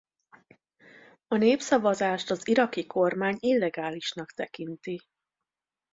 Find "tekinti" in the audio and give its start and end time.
4.31-4.99